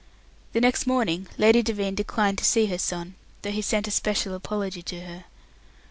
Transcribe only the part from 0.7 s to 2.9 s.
morning Lady Devine declined to see her